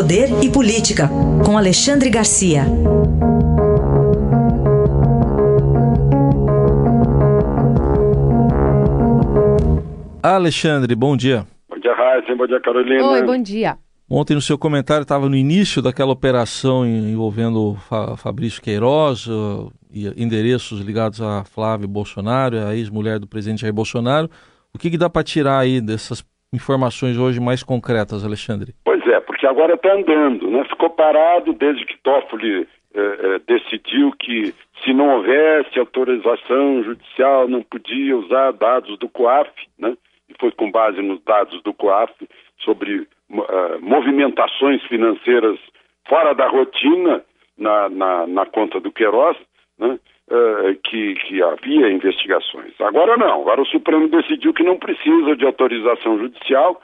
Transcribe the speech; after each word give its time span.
Poder 0.00 0.30
e 0.42 0.50
Política, 0.50 1.10
com 1.44 1.58
Alexandre 1.58 2.08
Garcia. 2.08 2.62
Alexandre, 10.22 10.94
bom 10.94 11.14
dia. 11.14 11.46
Bom 11.68 11.78
dia, 11.78 11.92
Raíssa. 11.94 12.34
Bom 12.34 12.46
dia, 12.46 12.58
Carolina. 12.62 13.10
Oi, 13.10 13.22
bom 13.24 13.42
dia. 13.42 13.76
Ontem 14.08 14.32
no 14.32 14.40
seu 14.40 14.56
comentário 14.56 15.02
estava 15.02 15.28
no 15.28 15.36
início 15.36 15.82
daquela 15.82 16.12
operação 16.12 16.86
envolvendo 16.86 17.76
Fabrício 18.16 18.62
Queiroz 18.62 19.26
e 19.92 20.06
endereços 20.16 20.80
ligados 20.80 21.20
a 21.20 21.44
Flávio 21.44 21.86
Bolsonaro, 21.86 22.56
a 22.56 22.74
ex-mulher 22.74 23.18
do 23.18 23.26
presidente 23.26 23.60
Jair 23.60 23.74
Bolsonaro. 23.74 24.30
O 24.72 24.78
que, 24.78 24.88
que 24.88 24.96
dá 24.96 25.10
para 25.10 25.22
tirar 25.22 25.58
aí 25.58 25.78
dessas 25.78 26.24
informações 26.54 27.18
hoje 27.18 27.38
mais 27.38 27.62
concretas, 27.62 28.24
Alexandre? 28.24 28.74
Porque 29.40 29.46
agora 29.46 29.72
está 29.72 29.94
andando, 29.94 30.50
né? 30.50 30.64
Ficou 30.64 30.90
parado 30.90 31.54
desde 31.54 31.86
que 31.86 31.96
Toffoli 32.02 32.60
eh, 32.60 32.66
eh, 32.94 33.38
decidiu 33.46 34.12
que 34.12 34.54
se 34.84 34.92
não 34.92 35.16
houvesse 35.16 35.78
autorização 35.78 36.84
judicial 36.84 37.48
não 37.48 37.62
podia 37.62 38.18
usar 38.18 38.52
dados 38.52 38.98
do 38.98 39.08
COAF, 39.08 39.50
né? 39.78 39.96
E 40.28 40.34
foi 40.38 40.52
com 40.52 40.70
base 40.70 41.00
nos 41.00 41.24
dados 41.24 41.62
do 41.62 41.72
COAF 41.72 42.12
sobre 42.58 42.98
uh, 42.98 43.06
movimentações 43.80 44.82
financeiras 44.82 45.58
fora 46.06 46.34
da 46.34 46.46
rotina 46.46 47.24
na, 47.56 47.88
na, 47.88 48.26
na 48.26 48.44
conta 48.44 48.78
do 48.78 48.92
Queiroz, 48.92 49.38
né? 49.78 49.98
Uh, 50.30 50.78
que, 50.84 51.14
que 51.14 51.42
havia 51.42 51.90
investigações. 51.90 52.78
Agora 52.78 53.16
não, 53.16 53.40
agora 53.40 53.62
o 53.62 53.66
Supremo 53.66 54.06
decidiu 54.06 54.52
que 54.52 54.62
não 54.62 54.76
precisa 54.76 55.34
de 55.34 55.46
autorização 55.46 56.18
judicial, 56.18 56.78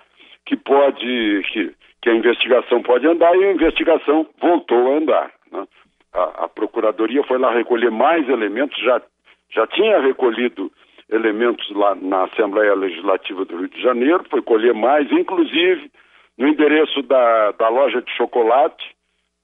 que 0.47 0.57
pode, 0.57 1.43
que, 1.53 1.75
que 2.07 2.11
a 2.11 2.15
investigação 2.15 2.81
pode 2.83 3.05
andar 3.05 3.35
e 3.35 3.45
a 3.45 3.53
investigação 3.53 4.25
voltou 4.41 4.93
a 4.93 4.97
andar. 4.97 5.33
Né? 5.51 5.67
A, 6.15 6.45
a, 6.45 6.49
Procuradoria 6.49 7.25
foi 7.25 7.37
lá 7.37 7.51
recolher 7.51 7.91
mais 7.91 8.29
elementos, 8.29 8.81
já, 8.81 9.03
já 9.51 9.67
tinha 9.67 9.99
recolhido 9.99 10.71
elementos 11.11 11.69
lá 11.75 11.97
na 11.97 12.23
Assembleia 12.23 12.75
Legislativa 12.75 13.45
do 13.45 13.57
Rio 13.59 13.69
de 13.69 13.83
Janeiro, 13.83 14.25
foi 14.31 14.41
colher 14.41 14.73
mais, 14.73 15.11
inclusive 15.11 15.91
no 16.39 16.47
endereço 16.47 17.03
da, 17.03 17.51
da 17.51 17.69
loja 17.69 18.01
de 18.01 18.17
chocolate 18.17 18.85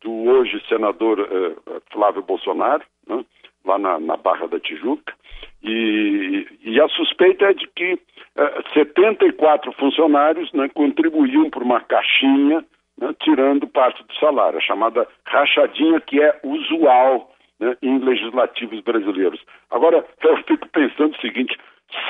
do 0.01 0.13
hoje 0.29 0.63
senador 0.69 1.19
uh, 1.19 1.83
Flávio 1.93 2.23
Bolsonaro, 2.23 2.85
né, 3.09 3.25
lá 3.65 3.77
na, 3.77 3.99
na, 3.99 4.17
Barra 4.17 4.47
da 4.47 4.61
Tijuca, 4.61 5.13
e, 5.63 6.47
e, 6.65 6.81
a 6.81 6.89
suspeita 6.89 7.47
é 7.47 7.55
de 7.55 7.67
que 7.69 7.99
eh, 8.37 8.63
74 8.75 9.73
funcionários 9.73 10.53
né, 10.53 10.69
contribuíam 10.75 11.49
por 11.51 11.63
uma 11.63 11.81
caixinha, 11.81 12.65
né, 12.99 13.15
tirando 13.23 13.67
parte 13.69 14.03
do 14.03 14.15
salário, 14.15 14.59
a 14.59 14.63
chamada 14.63 15.07
rachadinha 15.25 16.01
que 16.01 16.21
é 16.21 16.41
usual 16.43 17.33
né, 17.61 17.77
em 17.81 17.99
legislativos 17.99 18.81
brasileiros. 18.81 19.41
Agora, 19.71 20.05
eu 20.23 20.37
fico 20.45 20.69
pensando 20.69 21.15
o 21.15 21.21
seguinte: 21.21 21.57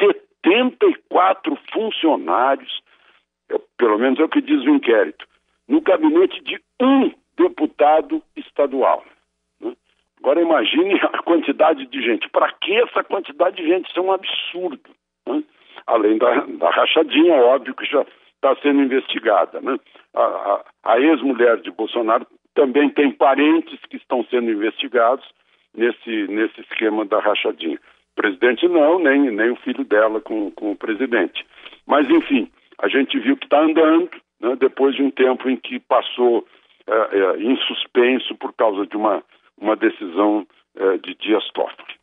74 0.01 1.59
funcionários, 1.73 2.81
pelo 3.77 3.99
menos 3.99 4.19
é 4.19 4.25
o 4.25 4.29
que 4.29 4.41
diz 4.41 4.63
o 4.63 4.71
inquérito, 4.71 5.27
no 5.69 5.83
gabinete 5.83 6.43
de 6.43 6.59
um 6.81 7.13
deputado 7.37 8.23
estadual. 8.35 9.05
Agora 10.23 10.41
imagine 10.41 10.95
a 11.03 11.23
quantidade 11.23 11.85
de 11.87 12.01
gente. 12.01 12.29
Para 12.31 12.53
que 12.53 12.73
essa 12.81 13.03
quantidade 13.03 13.57
de 13.57 13.67
gente? 13.67 13.91
Isso 13.91 13.99
é 13.99 14.03
um 14.03 14.13
absurdo. 14.13 14.91
Né? 15.27 15.43
Além 15.85 16.17
da, 16.17 16.47
da, 16.47 16.71
rachadinha, 16.71 17.35
óbvio 17.35 17.75
que 17.75 17.85
já 17.85 18.07
está 18.37 18.55
sendo 18.63 18.83
investigada. 18.83 19.61
Né? 19.61 19.77
A, 20.15 20.23
a, 20.23 20.65
a 20.85 21.01
ex-mulher 21.01 21.61
de 21.61 21.73
Bolsonaro 21.73 22.25
também 22.55 22.89
tem 22.91 23.11
parentes 23.11 23.81
que 23.91 23.97
estão 23.97 24.25
sendo 24.31 24.49
investigados 24.49 25.27
nesse, 25.75 26.29
nesse 26.29 26.61
esquema 26.61 27.05
da 27.05 27.19
rachadinha. 27.19 27.79
O 28.13 28.15
presidente 28.15 28.69
não, 28.69 29.01
nem, 29.01 29.31
nem 29.31 29.51
o 29.51 29.57
filho 29.57 29.85
dela 29.85 30.21
com, 30.21 30.53
com 30.53 30.71
o 30.71 30.77
presidente. 30.77 31.45
Mas, 31.85 32.09
enfim, 32.09 32.49
a 32.79 32.87
gente 32.87 33.19
viu 33.19 33.37
que 33.37 33.47
está 33.47 33.61
andando, 33.61 34.11
né, 34.41 34.55
depois 34.55 34.95
de 34.95 35.03
um 35.03 35.11
tempo 35.11 35.51
em 35.51 35.57
que 35.57 35.81
passou 35.81 36.47
é, 36.87 36.93
é, 36.93 37.43
em 37.43 37.57
suspenso 37.57 38.37
por 38.37 38.53
causa 38.53 38.87
de 38.87 38.97
uma, 38.97 39.23
uma 39.63 39.77
decisão 39.77 40.47
é, 40.77 40.99
de 40.99 41.15
Dias 41.15 41.45
Toffoli. 41.55 41.95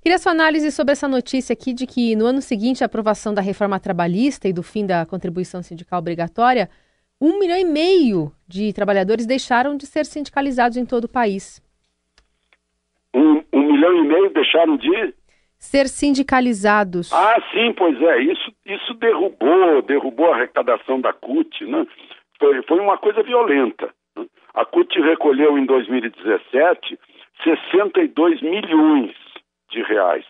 Queria 0.00 0.18
sua 0.18 0.32
análise 0.32 0.72
sobre 0.72 0.92
essa 0.92 1.06
notícia 1.06 1.52
aqui 1.52 1.72
de 1.72 1.86
que 1.86 2.16
no 2.16 2.26
ano 2.26 2.40
seguinte 2.40 2.82
à 2.82 2.86
aprovação 2.86 3.32
da 3.32 3.40
reforma 3.40 3.78
trabalhista 3.78 4.48
e 4.48 4.52
do 4.52 4.62
fim 4.62 4.84
da 4.84 5.06
contribuição 5.06 5.62
sindical 5.62 6.00
obrigatória, 6.00 6.68
um 7.20 7.38
milhão 7.38 7.56
e 7.56 7.64
meio 7.64 8.32
de 8.48 8.72
trabalhadores 8.72 9.26
deixaram 9.26 9.76
de 9.76 9.86
ser 9.86 10.04
sindicalizados 10.04 10.76
em 10.76 10.84
todo 10.84 11.04
o 11.04 11.08
país. 11.08 11.62
Um, 13.14 13.44
um 13.52 13.72
milhão 13.72 13.96
e 13.96 14.08
meio 14.08 14.30
deixaram 14.30 14.76
de 14.76 15.14
ser 15.56 15.86
sindicalizados. 15.86 17.12
Ah, 17.12 17.40
sim, 17.52 17.72
pois 17.74 18.00
é. 18.02 18.22
Isso, 18.22 18.52
isso 18.66 18.94
derrubou, 18.94 19.82
derrubou 19.82 20.32
a 20.32 20.36
arrecadação 20.36 21.00
da 21.00 21.12
CUT, 21.12 21.64
né? 21.64 21.86
Foi, 22.40 22.60
foi 22.64 22.80
uma 22.80 22.98
coisa 22.98 23.22
violenta. 23.22 23.94
A 24.54 24.64
CUT 24.64 25.00
recolheu 25.00 25.56
em 25.58 25.64
2017 25.64 26.98
62 27.42 28.40
milhões 28.42 29.14
de 29.70 29.82
reais. 29.82 30.24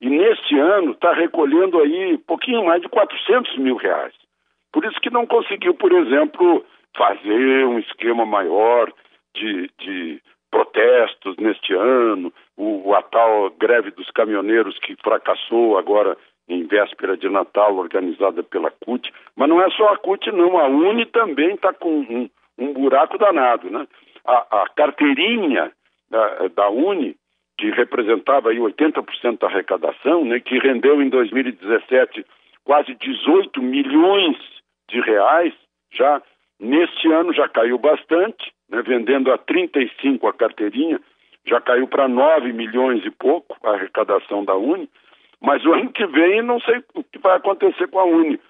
E 0.00 0.08
neste 0.08 0.58
ano 0.58 0.92
está 0.92 1.12
recolhendo 1.12 1.80
aí 1.80 2.18
pouquinho 2.18 2.64
mais 2.64 2.82
de 2.82 2.88
400 2.88 3.56
mil 3.58 3.76
reais. 3.76 4.14
Por 4.72 4.84
isso 4.84 5.00
que 5.00 5.10
não 5.10 5.26
conseguiu, 5.26 5.74
por 5.74 5.92
exemplo, 5.92 6.64
fazer 6.96 7.66
um 7.66 7.78
esquema 7.78 8.26
maior 8.26 8.92
de, 9.34 9.70
de 9.78 10.20
protestos 10.50 11.36
neste 11.36 11.74
ano, 11.74 12.32
o, 12.56 12.94
a 12.94 13.02
tal 13.02 13.50
greve 13.58 13.90
dos 13.90 14.10
caminhoneiros 14.10 14.78
que 14.78 14.96
fracassou 15.02 15.76
agora 15.78 16.16
em 16.48 16.64
véspera 16.66 17.16
de 17.16 17.28
Natal, 17.28 17.76
organizada 17.76 18.42
pela 18.42 18.70
CUT. 18.70 19.10
Mas 19.34 19.48
não 19.48 19.60
é 19.60 19.70
só 19.70 19.88
a 19.88 19.96
CUT, 19.96 20.30
não. 20.30 20.58
A 20.58 20.66
UNE 20.68 21.06
também 21.06 21.54
está 21.54 21.72
com 21.72 22.00
um, 22.00 22.28
um, 22.58 22.72
buraco 22.72 23.18
danado. 23.18 23.70
Né? 23.70 23.86
A, 24.24 24.62
a 24.62 24.68
carteirinha 24.70 25.72
da, 26.10 26.48
da 26.48 26.70
UNE, 26.70 27.16
que 27.58 27.70
representava 27.70 28.50
aí 28.50 28.58
80% 28.58 29.38
da 29.38 29.46
arrecadação, 29.46 30.24
né, 30.24 30.40
que 30.40 30.58
rendeu 30.58 31.00
em 31.00 31.08
2017 31.08 32.24
quase 32.64 32.94
18 32.94 33.62
milhões 33.62 34.36
de 34.88 35.00
reais, 35.00 35.52
já 35.92 36.20
neste 36.58 37.12
ano 37.12 37.32
já 37.32 37.48
caiu 37.48 37.78
bastante, 37.78 38.52
né, 38.68 38.82
vendendo 38.82 39.32
a 39.32 39.38
35 39.38 40.26
a 40.26 40.32
carteirinha, 40.32 41.00
já 41.46 41.60
caiu 41.60 41.86
para 41.86 42.08
9 42.08 42.52
milhões 42.52 43.04
e 43.04 43.10
pouco 43.10 43.56
a 43.62 43.72
arrecadação 43.72 44.44
da 44.44 44.54
Uni, 44.54 44.88
mas 45.40 45.64
o 45.64 45.72
ano 45.72 45.92
que 45.92 46.06
vem 46.06 46.42
não 46.42 46.58
sei 46.60 46.82
o 46.94 47.04
que 47.04 47.18
vai 47.18 47.36
acontecer 47.36 47.86
com 47.88 47.98
a 47.98 48.04
Uni, 48.04 48.40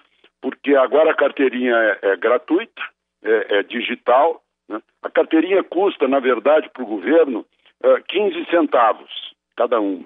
porque 0.41 0.75
agora 0.75 1.11
a 1.11 1.15
carteirinha 1.15 1.75
é, 1.75 2.11
é 2.11 2.15
gratuita, 2.15 2.81
é, 3.25 3.59
é 3.59 3.63
digital, 3.63 4.41
né? 4.69 4.81
a 5.01 5.09
carteirinha 5.09 5.63
custa, 5.63 6.07
na 6.07 6.19
verdade, 6.19 6.69
para 6.69 6.83
o 6.83 6.87
governo 6.87 7.45
é, 7.83 8.01
15 8.07 8.45
centavos 8.49 9.11
cada 9.57 9.79
uma. 9.79 10.05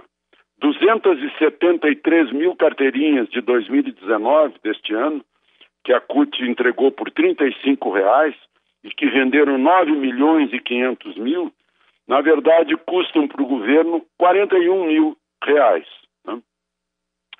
273 0.60 2.32
mil 2.34 2.56
carteirinhas 2.56 3.30
de 3.30 3.42
2019, 3.42 4.56
deste 4.64 4.94
ano, 4.94 5.24
que 5.84 5.94
a 5.94 6.02
CUT 6.02 6.44
entregou 6.44 6.92
por 6.92 7.08
R$ 7.08 7.36
reais, 7.94 8.36
e 8.84 8.90
que 8.90 9.08
venderam 9.08 9.58
9 9.58 9.92
milhões 9.92 10.52
e 10.54 10.60
500 10.60 11.18
mil, 11.18 11.52
na 12.08 12.22
verdade 12.22 12.76
custam 12.78 13.28
para 13.28 13.42
o 13.42 13.48
governo 13.48 14.06
41 14.18 14.86
mil 14.86 15.18
reais. 15.44 15.86
Né? 16.26 16.42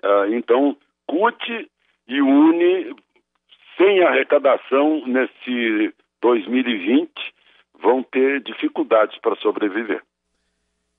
Ah, 0.04 0.26
então, 0.30 0.76
CUT 1.08 1.70
e 2.08 2.22
UNE, 2.22 2.96
sem 3.80 4.04
arrecadação 4.04 5.02
nesse 5.08 5.94
2020, 6.22 7.10
vão 7.82 8.04
ter 8.04 8.42
dificuldades 8.42 9.18
para 9.20 9.38
sobreviver. 9.38 10.02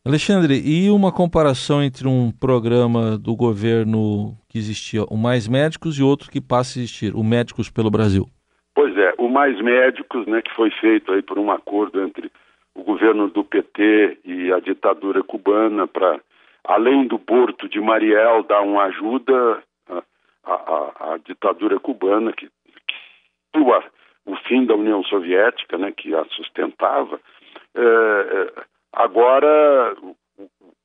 Alexandre, 0.05 0.55
e 0.65 0.89
uma 0.89 1.13
comparação 1.13 1.83
entre 1.83 2.09
um 2.09 2.33
programa 2.33 3.19
do 3.19 3.37
governo 3.37 4.35
que 4.49 4.57
existia, 4.57 5.05
o 5.05 5.17
Mais 5.17 5.47
Médicos, 5.47 5.99
e 5.99 6.03
outro 6.03 6.31
que 6.31 6.41
passa 6.41 6.79
a 6.79 6.81
existir, 6.81 7.15
o 7.15 7.23
Médicos 7.23 7.69
pelo 7.71 7.91
Brasil? 7.91 8.25
Pois 8.75 8.97
é, 8.97 9.13
o 9.19 9.29
Mais 9.29 9.61
Médicos, 9.61 10.27
né, 10.27 10.41
que 10.41 10.55
foi 10.55 10.71
feito 10.71 11.13
aí 11.13 11.21
por 11.21 11.39
um 11.39 11.51
acordo 11.51 12.03
entre 12.03 12.33
o 12.75 12.83
governo 12.83 13.29
do 13.29 13.45
PT 13.45 14.21
e 14.25 14.51
a 14.51 14.59
ditadura 14.59 15.23
cubana 15.23 15.87
para, 15.87 16.19
além 16.65 17.07
do 17.07 17.19
porto 17.19 17.69
de 17.69 17.79
Mariel, 17.79 18.43
dar 18.45 18.63
uma 18.63 18.85
ajuda 18.85 19.63
à, 20.45 21.19
ditadura 21.27 21.79
cubana 21.79 22.33
que 22.33 22.49
o, 23.55 24.37
fim 24.47 24.65
da 24.65 24.75
União 24.75 25.03
Soviética, 25.05 25.79
né, 25.79 25.93
que 25.93 26.15
a 26.15 26.25
sustentava. 26.27 27.21
É, 27.75 27.81
é, 27.81 28.63
agora, 28.93 29.97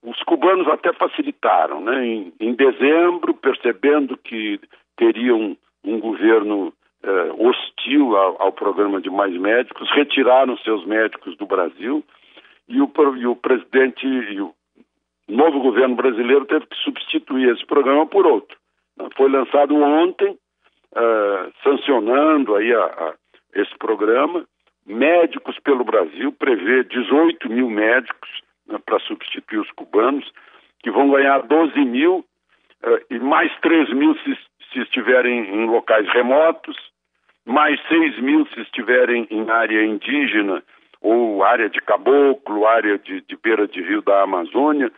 os 0.03 0.21
cubanos 0.23 0.67
até 0.67 0.94
facilitaram, 0.94 1.81
né? 1.81 2.06
Em, 2.06 2.33
em 2.39 2.53
dezembro, 2.53 3.33
percebendo 3.33 4.17
que 4.17 4.59
teriam 4.97 5.57
um 5.83 6.00
governo 6.00 6.73
eh, 7.03 7.31
hostil 7.38 8.15
ao, 8.15 8.41
ao, 8.41 8.51
programa 8.51 9.00
de 9.00 9.09
mais 9.09 9.35
médicos, 9.38 9.89
retiraram 9.91 10.57
seus 10.57 10.85
médicos 10.85 11.38
do 11.38 11.45
Brasil 11.45 12.03
e 12.67 12.81
o, 12.81 12.91
e 13.17 13.27
o 13.27 13.35
presidente 13.35 14.07
e 14.07 14.41
o 14.41 14.53
novo 15.27 15.59
governo 15.59 15.95
brasileiro 15.95 16.45
teve 16.45 16.65
que 16.65 16.75
substituir 16.77 17.50
esse 17.50 17.65
programa 17.65 18.06
por 18.07 18.25
outro. 18.25 18.57
Foi 19.15 19.29
lançado 19.29 19.75
ontem, 19.75 20.35
uh, 20.95 21.53
sancionando 21.63 22.56
aí 22.56 22.74
a, 22.74 22.83
a, 22.83 23.13
esse 23.56 23.75
programa, 23.77 24.45
Médicos 24.86 25.57
pelo 25.62 25.83
Brasil 25.83 26.31
prevê 26.31 26.83
18 26.83 27.50
mil 27.50 27.69
médicos 27.69 28.30
né, 28.68 28.77
para 28.86 29.00
substituir 29.00 29.57
os 29.57 29.71
cubanos, 29.71 30.31
que 30.83 30.92
vão 30.92 31.09
ganhar 31.09 31.42
12 31.42 31.80
mil 31.80 32.18
uh, 32.83 33.00
e 33.09 33.18
mais 33.18 33.51
3 33.62 33.92
mil 33.94 34.15
se, 34.19 34.38
se 34.71 34.80
estiverem 34.81 35.56
em 35.56 35.65
locais 35.65 36.07
remotos, 36.13 36.77
mais 37.45 37.81
6 37.88 38.19
mil 38.19 38.45
se 38.48 38.62
estiverem 38.62 39.27
em 39.31 39.50
área 39.50 39.83
indígena 39.83 40.63
ou 41.01 41.44
área 41.44 41.68
de 41.68 41.81
caboclo, 41.81 42.68
área 42.68 43.00
de, 43.00 43.21
de 43.21 43.36
beira 43.38 43.68
de 43.68 43.81
rio 43.81 44.03
da 44.03 44.21
Amazônia. 44.21 44.91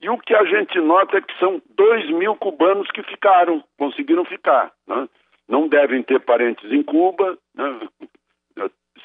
E 0.00 0.08
o 0.08 0.18
que 0.18 0.34
a 0.34 0.44
gente 0.44 0.80
nota 0.80 1.18
é 1.18 1.20
que 1.20 1.36
são 1.38 1.62
2 1.76 2.10
mil 2.10 2.34
cubanos 2.34 2.88
que 2.90 3.04
ficaram, 3.04 3.62
conseguiram 3.76 4.24
ficar. 4.24 4.72
Né? 4.86 5.08
Não 5.48 5.66
devem 5.66 6.02
ter 6.02 6.20
parentes 6.20 6.70
em 6.70 6.82
Cuba, 6.82 7.38
né? 7.54 7.88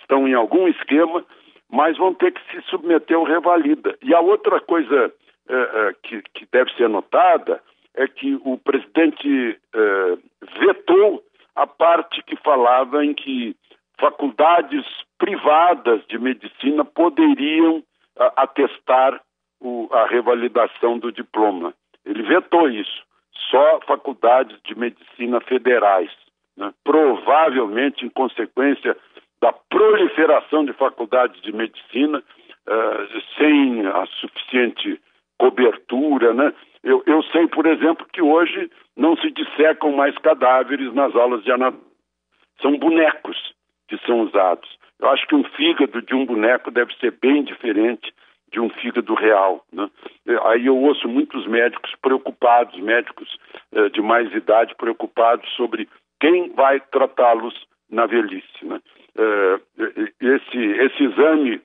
estão 0.01 0.27
em 0.27 0.33
algum 0.33 0.67
esquema, 0.67 1.25
mas 1.71 1.97
vão 1.97 2.13
ter 2.13 2.31
que 2.31 2.41
se 2.51 2.61
submeter 2.69 3.17
ao 3.17 3.23
revalida. 3.23 3.97
E 4.01 4.13
a 4.13 4.19
outra 4.19 4.59
coisa 4.59 5.13
é, 5.49 5.55
é, 5.55 5.95
que, 6.03 6.21
que, 6.33 6.47
deve 6.51 6.71
ser 6.75 6.87
notada 6.89 7.61
é 7.95 8.07
que 8.07 8.39
o 8.43 8.57
presidente 8.57 9.59
é, 9.73 10.17
vetou 10.59 11.23
a 11.55 11.65
parte 11.65 12.21
que 12.23 12.35
falava 12.37 13.03
em 13.03 13.13
que 13.13 13.55
faculdades 13.99 14.85
privadas 15.17 16.05
de 16.07 16.17
medicina 16.17 16.83
poderiam 16.83 17.83
atestar 18.35 19.21
o, 19.59 19.87
a 19.91 20.05
revalidação 20.07 20.99
do 20.99 21.11
diploma. 21.11 21.73
Ele 22.05 22.23
vetou 22.23 22.69
isso. 22.69 23.03
Só 23.49 23.79
faculdades 23.87 24.59
de 24.63 24.77
medicina 24.77 25.39
federais. 25.41 26.11
Né? 26.57 26.73
Provavelmente, 26.83 28.05
em 28.05 28.09
consequência 28.09 28.95
da 29.41 29.51
proliferação 29.51 30.63
de 30.63 30.73
faculdades 30.73 31.41
de 31.41 31.51
medicina 31.51 32.19
uh, 32.19 33.21
sem 33.37 33.85
a 33.87 34.05
suficiente 34.05 34.99
cobertura, 35.37 36.33
né? 36.33 36.53
Eu, 36.83 37.03
eu, 37.05 37.23
sei, 37.23 37.47
por 37.47 37.65
exemplo, 37.65 38.05
que 38.11 38.21
hoje 38.21 38.69
não 38.95 39.15
se 39.17 39.31
dissecam 39.31 39.91
mais 39.93 40.17
cadáveres 40.17 40.93
nas 40.93 41.15
aulas 41.15 41.43
de 41.43 41.51
anatomia. 41.51 41.93
São 42.61 42.77
bonecos 42.77 43.37
que 43.87 43.97
são 44.05 44.21
usados. 44.21 44.69
Eu 44.99 45.09
acho 45.09 45.25
que 45.27 45.35
um 45.35 45.43
fígado 45.43 46.01
de 46.01 46.13
um 46.13 46.25
boneco 46.25 46.71
deve 46.71 46.93
ser 46.95 47.11
bem 47.21 47.43
diferente 47.43 48.13
de 48.51 48.59
um 48.59 48.69
fígado 48.69 49.13
real. 49.15 49.65
Né? 49.71 49.89
Aí 50.45 50.65
eu 50.67 50.77
ouço 50.77 51.07
muitos 51.07 51.45
médicos 51.47 51.93
preocupados, 52.01 52.79
médicos 52.79 53.37
eh, 53.73 53.89
de 53.89 54.01
mais 54.01 54.31
idade 54.33 54.75
preocupados 54.75 55.49
sobre 55.55 55.89
quem 56.23 56.53
vai 56.53 56.79
tratá-los 56.79 57.53
na 57.91 58.05
velhice. 58.05 58.63
Né? 58.63 58.79
Eh, 59.17 59.59
esse, 60.21 60.57
esse 60.57 61.03
exame 61.03 61.61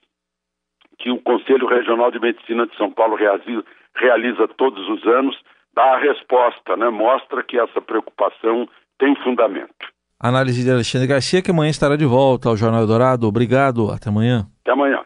que 0.99 1.13
o 1.13 1.21
Conselho 1.21 1.69
Regional 1.69 2.11
de 2.11 2.19
Medicina 2.19 2.67
de 2.67 2.77
São 2.77 2.91
Paulo 2.91 3.15
realiza, 3.15 3.65
realiza 3.95 4.49
todos 4.49 4.89
os 4.89 5.07
anos 5.07 5.41
dá 5.73 5.95
a 5.95 5.99
resposta, 5.99 6.77
né? 6.77 6.91
mostra 6.91 7.45
que 7.45 7.57
essa 7.57 7.81
preocupação 7.81 8.69
tem 8.99 9.15
fundamento. 9.23 9.87
Análise 10.19 10.65
de 10.65 10.71
Alexandre 10.73 11.07
Garcia, 11.07 11.41
que 11.41 11.53
amanhã 11.53 11.71
estará 11.71 11.95
de 11.95 12.05
volta 12.05 12.49
ao 12.49 12.57
Jornal 12.57 12.85
Dourado. 12.85 13.29
Obrigado, 13.29 13.93
até 13.93 14.09
amanhã. 14.09 14.49
Até 14.63 14.73
amanhã. 14.73 15.05